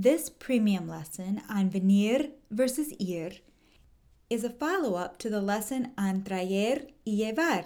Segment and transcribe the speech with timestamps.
[0.00, 3.32] This premium lesson on venir versus ir
[4.30, 7.64] is a follow up to the lesson on traer y llevar,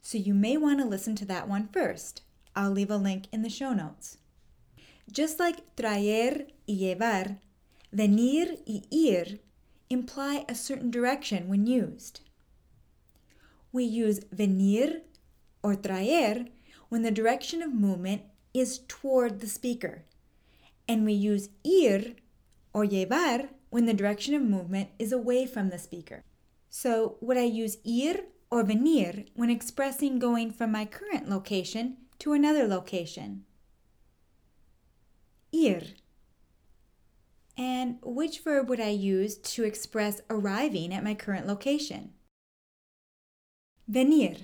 [0.00, 2.22] so you may want to listen to that one first.
[2.54, 4.18] I'll leave a link in the show notes.
[5.10, 7.38] Just like traer y llevar,
[7.92, 9.40] venir y ir
[9.90, 12.20] imply a certain direction when used.
[13.72, 15.00] We use venir
[15.64, 16.46] or traer
[16.90, 18.22] when the direction of movement
[18.54, 20.04] is toward the speaker,
[20.92, 22.14] and we use ir
[22.74, 26.22] or llevar when the direction of movement is away from the speaker.
[26.68, 32.34] So, would I use ir or venir when expressing going from my current location to
[32.34, 33.44] another location?
[35.52, 35.82] Ir.
[37.56, 42.12] And which verb would I use to express arriving at my current location?
[43.88, 44.36] Venir.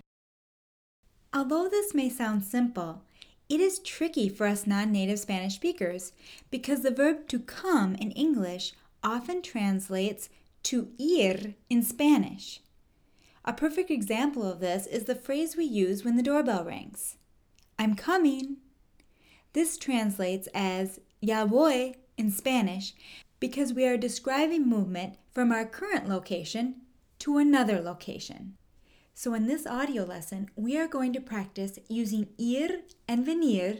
[1.33, 3.03] Although this may sound simple,
[3.49, 6.13] it is tricky for us non native Spanish speakers
[6.51, 10.29] because the verb to come in English often translates
[10.65, 12.61] to ir in Spanish.
[13.45, 17.17] A perfect example of this is the phrase we use when the doorbell rings
[17.79, 18.59] I'm coming.
[19.55, 22.93] This translates as ya voy in Spanish
[23.41, 26.83] because we are describing movement from our current location
[27.21, 28.58] to another location.
[29.21, 33.79] So, in this audio lesson, we are going to practice using ir and venir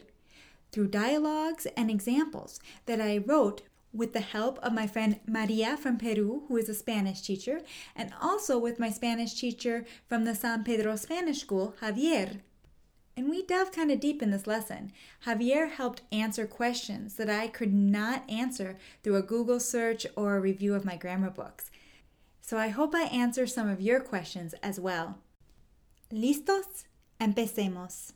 [0.73, 5.97] through dialogues and examples that I wrote with the help of my friend Maria from
[5.97, 7.61] Peru, who is a Spanish teacher,
[7.95, 12.41] and also with my Spanish teacher from the San Pedro Spanish School, Javier.
[13.17, 14.91] And we delve kind of deep in this lesson.
[15.25, 20.41] Javier helped answer questions that I could not answer through a Google search or a
[20.41, 21.71] review of my grammar books.
[22.41, 25.19] So I hope I answer some of your questions as well.
[26.11, 26.85] ¿Listos?
[27.21, 28.13] Empecemos.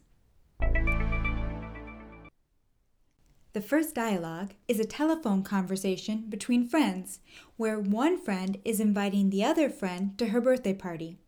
[3.53, 7.21] The first dialogue is a telephone conversation between friends
[7.57, 11.19] where one friend is inviting the other friend to her birthday party.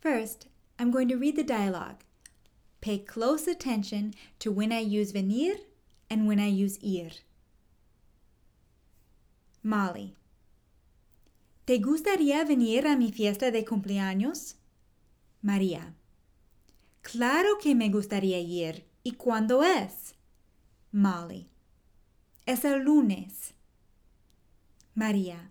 [0.00, 0.46] First,
[0.78, 2.04] I'm going to read the dialogue
[2.80, 5.56] Pay close attention to when I use venir
[6.08, 7.10] and when I use ir.
[9.62, 10.16] Molly.
[11.66, 14.54] ¿Te gustaría venir a mi fiesta de cumpleaños?
[15.42, 15.94] María.
[17.02, 18.86] Claro que me gustaría ir.
[19.02, 20.14] ¿Y cuándo es?
[20.92, 21.48] Molly.
[22.44, 23.54] Es el lunes.
[24.94, 25.50] María.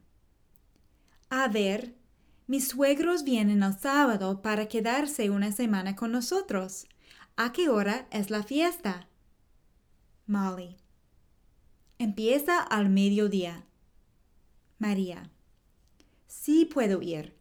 [1.29, 1.95] A ver,
[2.45, 6.87] mis suegros vienen el sábado para quedarse una semana con nosotros.
[7.35, 9.07] ¿A qué hora es la fiesta?
[10.27, 10.77] Molly.
[11.97, 13.65] Empieza al mediodía.
[14.77, 15.31] María.
[16.27, 17.35] Sí puedo ir.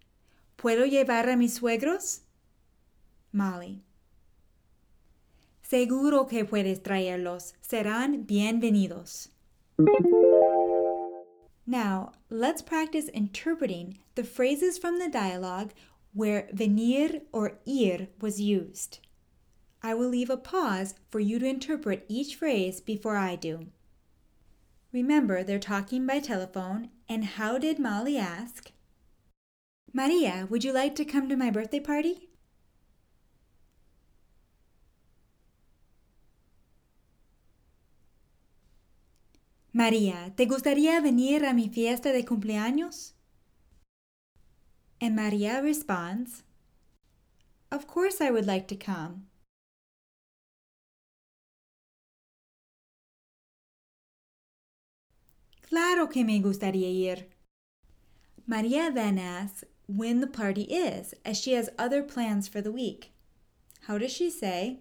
[0.57, 2.23] ¿Puedo llevar a mis suegros?
[3.33, 3.83] Molly.
[5.63, 7.53] Seguro que puedes traerlos.
[7.63, 9.29] Serán bienvenidos.
[11.67, 15.73] Now, let's practice interpreting the phrases from the dialogue
[16.15, 19.01] where venir or ir was used.
[19.83, 23.67] I will leave a pause for you to interpret each phrase before I do.
[24.93, 28.73] Remember, they're talking by telephone, and how did Molly ask?
[29.93, 32.28] Maria, would you like to come to my birthday party?
[39.79, 43.15] María, ¿te gustaría venir a mi fiesta de cumpleaños?
[45.01, 46.43] And Maria responds,
[47.71, 49.29] Of course I would like to come.
[55.63, 57.29] Claro que me gustaría ir.
[58.49, 63.13] Maria then asks when the party is, as she has other plans for the week.
[63.83, 64.81] How does she say?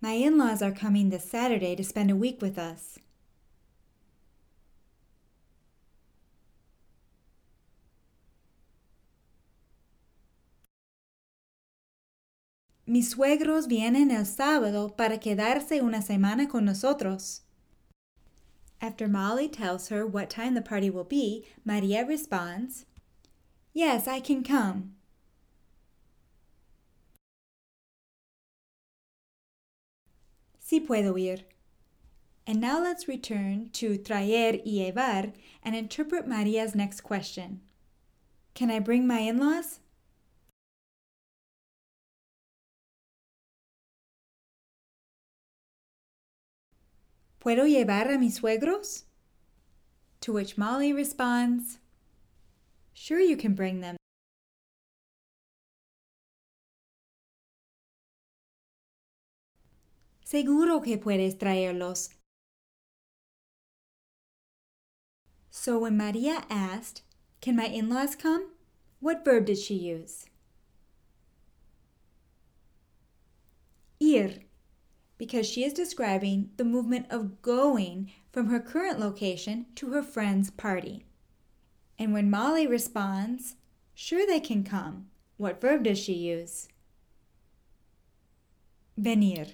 [0.00, 3.00] My in laws are coming this Saturday to spend a week with us.
[12.90, 17.42] Mis suegros vienen el sábado para quedarse una semana con nosotros.
[18.80, 22.86] After Molly tells her what time the party will be, Maria responds,
[23.72, 24.96] Yes, I can come.
[30.60, 31.44] Sí puedo ir.
[32.44, 35.32] And now let's return to traer y llevar
[35.62, 37.60] and interpret Maria's next question.
[38.54, 39.78] Can I bring my in laws?
[47.40, 49.04] ¿Puedo llevar a mis suegros?
[50.20, 51.78] To which Molly responds,
[52.92, 53.96] Sure, you can bring them.
[60.22, 62.10] Seguro que puedes traerlos.
[65.50, 67.02] So when Maria asked,
[67.40, 68.50] Can my in laws come?
[69.00, 70.26] What verb did she use?
[73.98, 74.42] Ir,
[75.20, 80.48] because she is describing the movement of going from her current location to her friend's
[80.48, 81.04] party.
[81.98, 83.56] And when Molly responds,
[83.94, 86.68] Sure, they can come, what verb does she use?
[88.96, 89.48] Venir,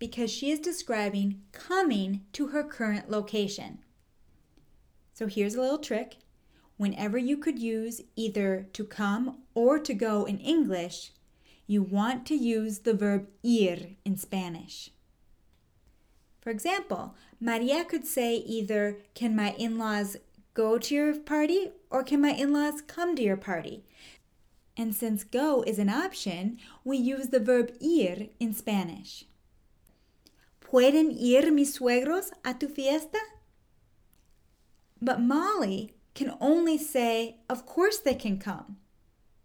[0.00, 3.78] because she is describing coming to her current location.
[5.14, 6.16] So here's a little trick.
[6.78, 11.12] Whenever you could use either to come or to go in English,
[11.68, 14.90] you want to use the verb ir in Spanish.
[16.46, 20.16] For example, Maria could say either, Can my in laws
[20.54, 23.82] go to your party or can my in laws come to your party?
[24.76, 29.24] And since go is an option, we use the verb ir in Spanish.
[30.60, 33.18] ¿Pueden ir mis suegros a tu fiesta?
[35.02, 38.76] But Molly can only say, Of course they can come.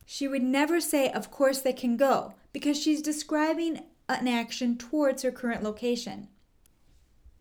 [0.05, 5.23] She would never say, Of course they can go, because she's describing an action towards
[5.23, 6.27] her current location.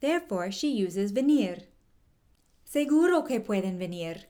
[0.00, 1.64] Therefore, she uses venir.
[2.64, 4.24] Seguro que pueden venir.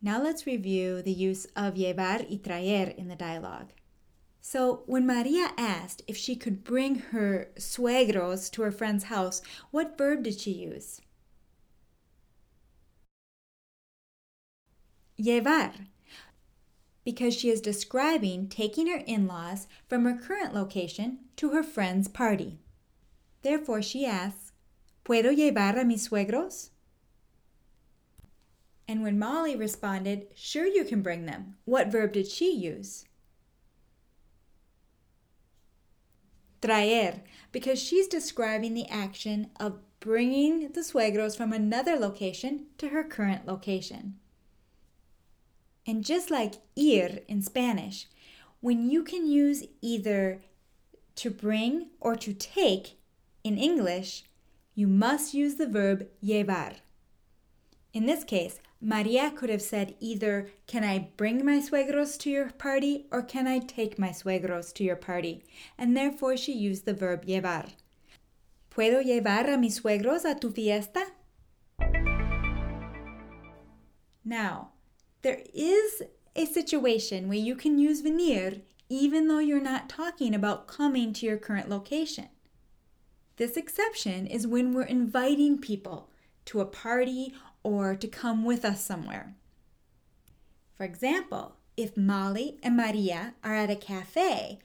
[0.00, 3.72] Now let's review the use of llevar y traer in the dialogue.
[4.40, 9.40] So, when Maria asked if she could bring her suegros to her friend's house,
[9.70, 11.00] what verb did she use?
[15.16, 15.72] Llevar,
[17.04, 22.08] because she is describing taking her in laws from her current location to her friend's
[22.08, 22.58] party.
[23.42, 24.52] Therefore, she asks,
[25.04, 26.70] ¿Puedo llevar a mis suegros?
[28.88, 33.04] And when Molly responded, Sure, you can bring them, what verb did she use?
[36.60, 43.02] Traer, because she's describing the action of bringing the suegros from another location to her
[43.02, 44.18] current location.
[45.84, 48.06] And just like ir in Spanish,
[48.60, 50.42] when you can use either
[51.16, 52.98] to bring or to take
[53.44, 54.24] in English,
[54.74, 56.76] you must use the verb llevar.
[57.92, 62.50] In this case, Maria could have said either, Can I bring my suegros to your
[62.50, 65.44] party or can I take my suegros to your party?
[65.76, 67.70] And therefore she used the verb llevar.
[68.70, 71.04] ¿Puedo llevar a mis suegros a tu fiesta?
[74.24, 74.70] Now,
[75.22, 76.02] there is
[76.34, 81.26] a situation where you can use venir even though you're not talking about coming to
[81.26, 82.28] your current location.
[83.36, 86.10] This exception is when we're inviting people
[86.46, 89.34] to a party or to come with us somewhere.
[90.74, 94.58] For example, if Molly and Maria are at a cafe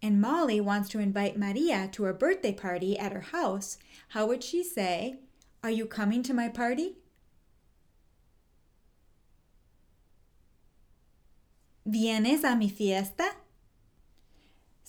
[0.00, 3.78] and Molly wants to invite Maria to her birthday party at her house,
[4.08, 5.16] how would she say,
[5.62, 6.96] Are you coming to my party?
[11.86, 13.30] ¿Vienes a mi fiesta?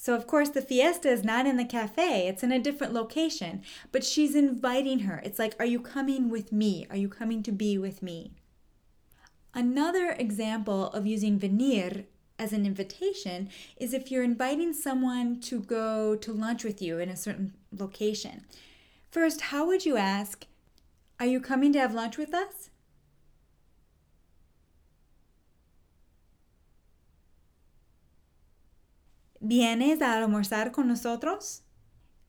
[0.03, 3.63] So, of course, the fiesta is not in the cafe, it's in a different location,
[3.93, 5.21] but she's inviting her.
[5.23, 6.85] It's like, Are you coming with me?
[6.89, 8.33] Are you coming to be with me?
[9.53, 12.03] Another example of using venir
[12.37, 13.47] as an invitation
[13.77, 18.43] is if you're inviting someone to go to lunch with you in a certain location.
[19.09, 20.45] First, how would you ask,
[21.17, 22.69] Are you coming to have lunch with us?
[29.43, 31.61] ¿Vienes a almorzar con nosotros?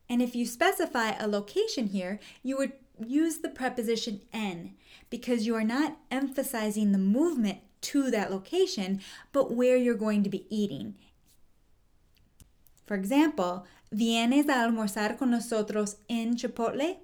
[0.09, 4.75] And if you specify a location here, you would use the preposition en
[5.09, 8.99] because you are not emphasizing the movement to that location,
[9.31, 10.95] but where you're going to be eating.
[12.85, 16.97] For example, ¿vienes a almorzar con nosotros en Chipotle?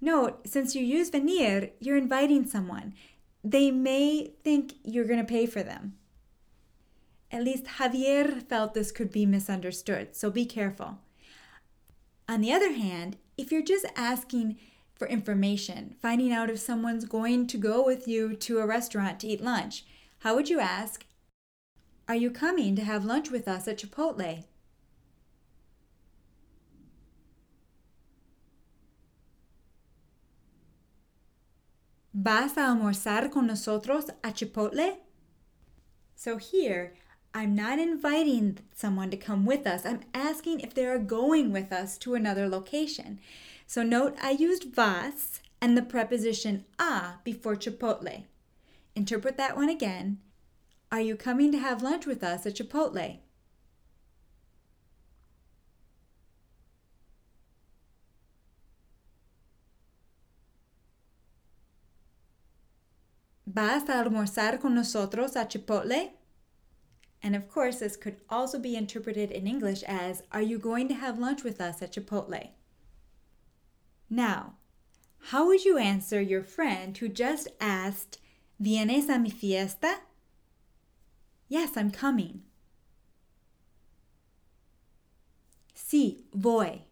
[0.00, 2.94] Note, since you use venir, you're inviting someone.
[3.44, 5.94] They may think you're going to pay for them.
[7.30, 10.98] At least Javier felt this could be misunderstood, so be careful.
[12.28, 14.58] On the other hand, if you're just asking
[14.94, 19.28] for information, finding out if someone's going to go with you to a restaurant to
[19.28, 19.84] eat lunch,
[20.20, 21.04] how would you ask,
[22.08, 24.44] Are you coming to have lunch with us at Chipotle?
[32.14, 34.96] ¿Vas a almorzar con nosotros a Chipotle?
[36.16, 36.94] So here,
[37.34, 39.84] I'm not inviting someone to come with us.
[39.86, 43.20] I'm asking if they are going with us to another location.
[43.66, 48.24] So note I used vas and the preposition a before Chipotle.
[48.94, 50.18] Interpret that one again.
[50.90, 53.18] Are you coming to have lunch with us at Chipotle?
[63.46, 66.17] ¿Vas a almorzar con nosotros a Chipotle?
[67.22, 70.94] And of course, this could also be interpreted in English as Are you going to
[70.94, 72.50] have lunch with us at Chipotle?
[74.08, 74.54] Now,
[75.30, 78.18] how would you answer your friend who just asked,
[78.62, 79.98] ¿Vienes a mi fiesta?
[81.48, 82.42] Yes, I'm coming.
[85.74, 86.82] Sí, voy.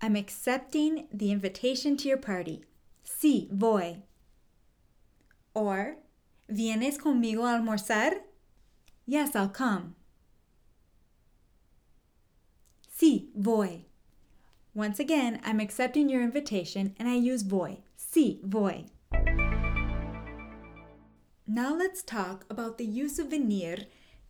[0.00, 2.64] I'm accepting the invitation to your party.
[3.04, 4.02] Sí, voy.
[5.54, 5.96] Or,
[6.50, 8.20] ¿Vienes conmigo a almorzar?
[9.06, 9.94] Yes, I'll come.
[12.88, 13.84] Sí, voy.
[14.74, 17.78] Once again, I'm accepting your invitation and I use voy.
[17.96, 18.86] Sí, voy.
[21.46, 23.86] Now let's talk about the use of venir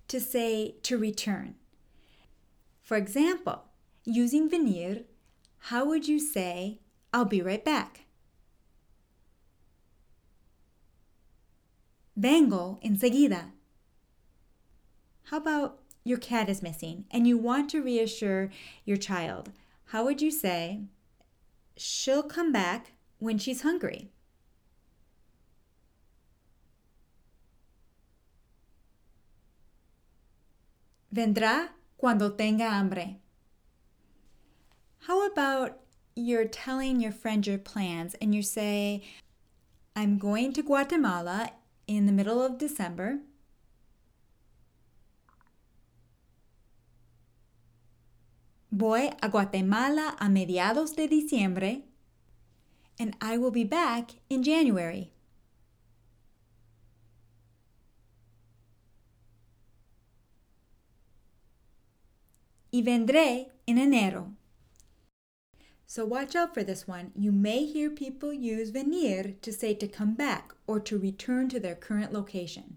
[0.08, 1.54] to say to return.
[2.82, 3.64] For example,
[4.04, 5.04] using venir,
[5.70, 6.80] how would you say,
[7.12, 8.02] I'll be right back?
[12.16, 13.55] Vengo enseguida.
[15.30, 18.48] How about your cat is missing and you want to reassure
[18.84, 19.50] your child?
[19.86, 20.82] How would you say,
[21.76, 24.10] she'll come back when she's hungry?
[31.12, 33.16] Vendrá cuando tenga hambre.
[35.08, 35.80] How about
[36.14, 39.02] you're telling your friend your plans and you say,
[39.96, 41.50] I'm going to Guatemala
[41.88, 43.18] in the middle of December.
[48.76, 51.84] Voy a Guatemala a mediados de diciembre
[52.98, 55.12] and I will be back in January.
[62.70, 64.34] Y vendré en enero.
[65.86, 67.12] So watch out for this one.
[67.14, 71.58] You may hear people use venir to say to come back or to return to
[71.58, 72.76] their current location.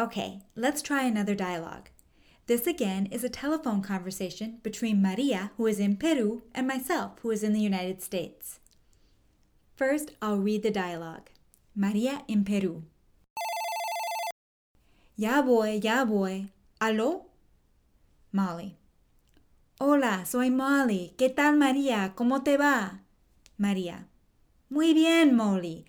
[0.00, 1.90] Okay, let's try another dialogue.
[2.46, 7.30] This again is a telephone conversation between Maria, who is in Peru, and myself, who
[7.30, 8.58] is in the United States.
[9.76, 11.28] First, I'll read the dialogue.
[11.74, 12.84] Maria in Peru.
[15.16, 16.48] Ya voy, ya voy.
[16.80, 17.26] ¿Aló?
[18.32, 18.76] Molly.
[19.78, 21.14] Hola, soy Molly.
[21.18, 22.14] ¿Qué tal, María?
[22.14, 23.02] ¿Cómo te va?
[23.58, 24.08] María.
[24.70, 25.84] Muy bien, Molly.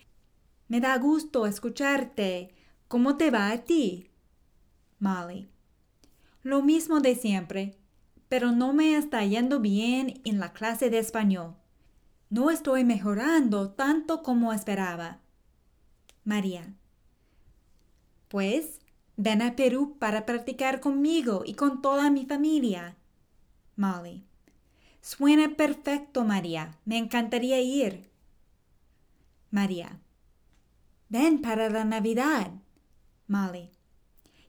[0.67, 2.53] Me da gusto escucharte.
[2.93, 4.11] ¿Cómo te va a ti?
[4.99, 5.49] Molly.
[6.43, 7.75] Lo mismo de siempre,
[8.29, 11.55] pero no me está yendo bien en la clase de español.
[12.29, 15.21] No estoy mejorando tanto como esperaba.
[16.23, 16.75] María.
[18.27, 18.79] Pues,
[19.17, 22.95] ven a Perú para practicar conmigo y con toda mi familia.
[23.75, 24.23] Molly.
[25.01, 26.77] Suena perfecto, María.
[26.85, 28.11] Me encantaría ir.
[29.49, 29.99] María.
[31.09, 32.51] Ven para la Navidad.
[33.27, 33.71] Molly.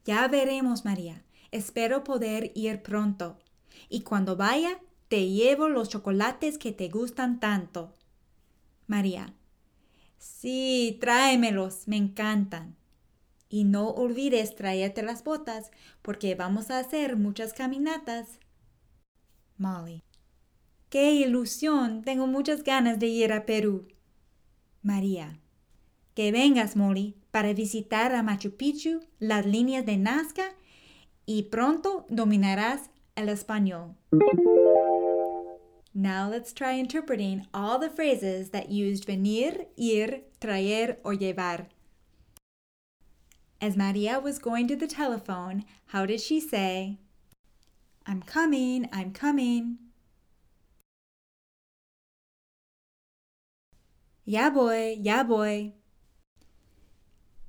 [0.04, 1.24] Ya veremos, María.
[1.50, 3.38] Espero poder ir pronto.
[3.88, 7.94] Y cuando vaya, te llevo los chocolates que te gustan tanto.
[8.86, 9.34] María.
[10.18, 12.76] Sí, tráemelos, me encantan.
[13.48, 15.70] Y no olvides traerte las botas,
[16.02, 18.40] porque vamos a hacer muchas caminatas.
[19.56, 20.02] Molly.
[20.88, 22.02] ¡Qué ilusión!
[22.02, 23.88] Tengo muchas ganas de ir a Perú.
[24.82, 25.38] María.
[26.14, 30.54] Que vengas, Molly, para visitar a Machu Picchu, las líneas de Nazca
[31.26, 33.96] y pronto dominarás el español.
[35.92, 41.66] Now let's try interpreting all the phrases that used venir, ir, traer, or llevar.
[43.60, 46.98] As Maria was going to the telephone, how did she say,
[48.06, 49.78] I'm coming, I'm coming.
[54.24, 55.72] Yeah, boy, yeah, boy.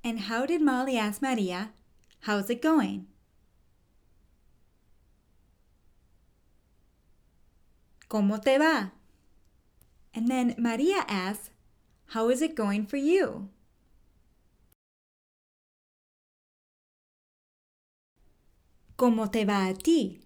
[0.06, 1.72] And how did Molly ask Maria,
[2.22, 3.08] How's it going?
[8.08, 8.92] ¿Cómo te va?
[10.14, 11.50] And then Maria asks,
[12.10, 13.50] How is it going for you?
[19.00, 20.20] ¿Cómo te va a ti?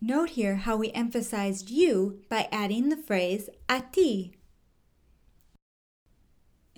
[0.00, 4.37] Note here how we emphasized you by adding the phrase a ti.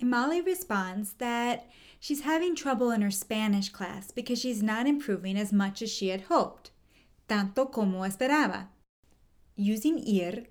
[0.03, 5.53] Molly responds that she's having trouble in her Spanish class because she's not improving as
[5.53, 6.71] much as she had hoped,
[7.27, 8.67] tanto como esperaba.
[9.55, 10.45] Using ir,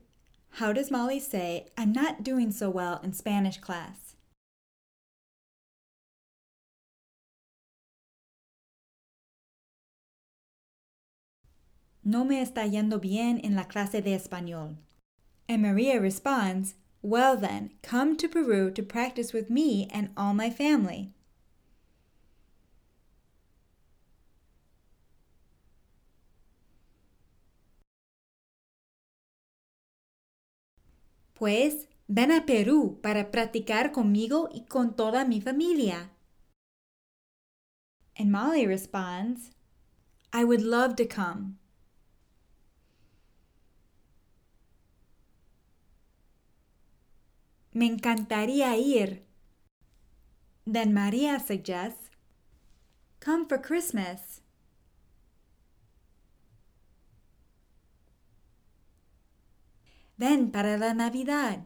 [0.54, 4.16] how does Molly say, I'm not doing so well in Spanish class?
[12.02, 14.76] No me está yendo bien en la clase de español.
[15.49, 20.50] And Maria responds, Well, then, come to Peru to practice with me and all my
[20.50, 21.12] family.
[31.35, 36.11] Pues ven a Perú para practicar conmigo y con toda mi familia.
[38.19, 39.52] And Molly responds,
[40.35, 41.60] I would love to come.
[47.81, 49.23] Me encantaría ir.
[50.67, 52.11] Then Maria suggests,
[53.21, 54.43] Come for Christmas.
[60.19, 61.65] Ven para la Navidad.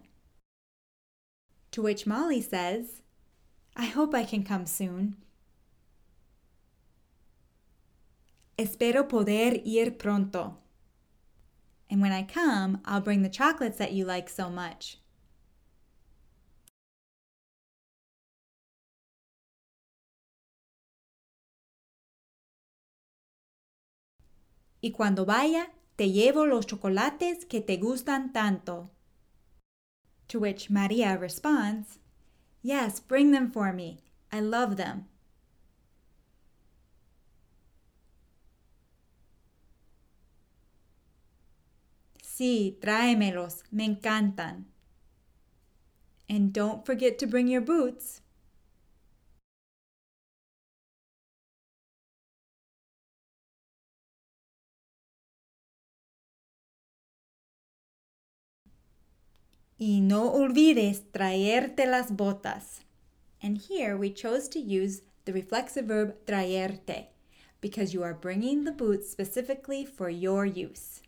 [1.72, 3.02] To which Molly says,
[3.74, 5.16] I hope I can come soon.
[8.56, 10.58] Espero poder ir pronto.
[11.90, 14.98] And when I come, I'll bring the chocolates that you like so much.
[24.84, 28.90] Y cuando vaya, te llevo los chocolates que te gustan tanto.
[30.26, 31.98] To which Maria responds,
[32.60, 34.00] Yes, bring them for me.
[34.30, 35.06] I love them.
[42.22, 43.62] Sí, tráemelos.
[43.70, 44.66] Me encantan.
[46.28, 48.20] And don't forget to bring your boots.
[59.86, 62.80] Y no olvides traerte las botas.
[63.42, 67.08] And here we chose to use the reflexive verb traerte
[67.60, 71.02] because you are bringing the boots specifically for your use.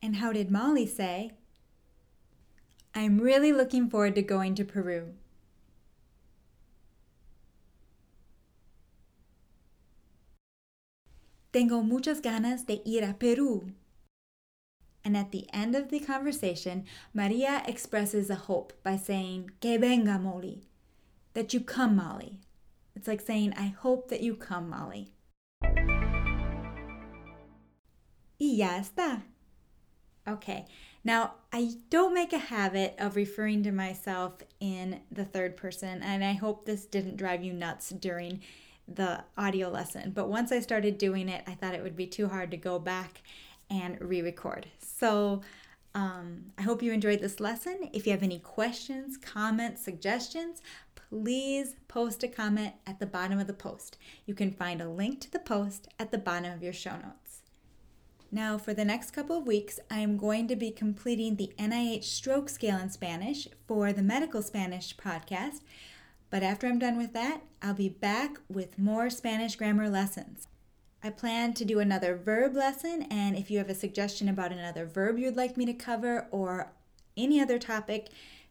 [0.00, 1.32] And how did Molly say?
[2.94, 5.14] I'm really looking forward to going to Peru.
[11.52, 13.72] Tengo muchas ganas de ir a Perú.
[15.04, 20.18] And at the end of the conversation, Maria expresses a hope by saying, Que venga,
[20.18, 20.62] Molly.
[21.34, 22.38] That you come, Molly.
[22.96, 25.12] It's like saying, I hope that you come, Molly.
[28.40, 29.22] Y ya está.
[30.26, 30.64] Okay,
[31.04, 36.24] now I don't make a habit of referring to myself in the third person, and
[36.24, 38.40] I hope this didn't drive you nuts during
[38.88, 40.12] the audio lesson.
[40.12, 42.78] But once I started doing it, I thought it would be too hard to go
[42.78, 43.22] back
[43.74, 44.68] and re record.
[44.78, 45.42] So
[45.94, 47.90] um, I hope you enjoyed this lesson.
[47.92, 50.62] If you have any questions, comments, suggestions,
[50.94, 53.96] please post a comment at the bottom of the post.
[54.26, 57.42] You can find a link to the post at the bottom of your show notes.
[58.32, 62.02] Now, for the next couple of weeks, I am going to be completing the NIH
[62.02, 65.60] stroke scale in Spanish for the Medical Spanish podcast.
[66.30, 70.48] But after I'm done with that, I'll be back with more Spanish grammar lessons.
[71.04, 74.86] I plan to do another verb lesson, and if you have a suggestion about another
[74.86, 76.72] verb you'd like me to cover or
[77.14, 78.08] any other topic,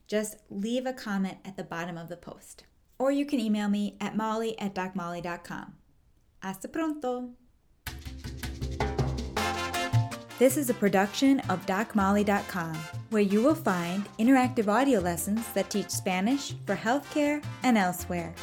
[0.08, 2.66] just leave a comment at the bottom of the post.
[3.00, 5.74] Or you can email me at molly at docmolly.com.
[6.44, 7.32] Hasta pronto!
[10.38, 12.76] This is a production of DocMolly.com,
[13.10, 18.36] where you will find interactive audio lessons that teach Spanish for healthcare and elsewhere.